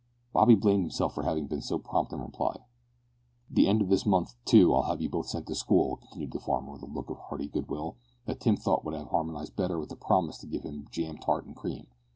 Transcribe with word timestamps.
Bobby 0.33 0.55
blamed 0.55 0.81
himself 0.81 1.13
for 1.13 1.21
having 1.21 1.45
been 1.45 1.61
so 1.61 1.77
prompt 1.77 2.11
in 2.11 2.19
reply. 2.21 2.55
"The 3.51 3.67
end 3.67 3.83
of 3.83 3.89
this 3.89 4.03
month, 4.03 4.33
too, 4.45 4.73
I'll 4.73 4.89
have 4.89 4.99
you 4.99 5.09
both 5.11 5.27
sent 5.27 5.45
to 5.45 5.53
school," 5.53 5.97
continued 5.97 6.31
the 6.31 6.39
farmer 6.39 6.71
with 6.71 6.81
a 6.81 6.87
look 6.87 7.11
of 7.11 7.19
hearty 7.19 7.47
good 7.47 7.69
will, 7.69 7.97
that 8.25 8.39
Tim 8.39 8.57
thought 8.57 8.83
would 8.83 8.95
have 8.95 9.09
harmonised 9.09 9.55
better 9.55 9.77
with 9.77 9.91
a 9.91 9.95
promise 9.95 10.39
to 10.39 10.47
give 10.47 10.63
them 10.63 10.87
jam 10.89 11.19
tart 11.19 11.45
and 11.45 11.55
cream. 11.55 11.85